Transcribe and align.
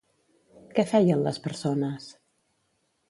Què 0.77 0.85
feien 0.93 1.21
les 1.27 1.39
persones? 1.45 2.09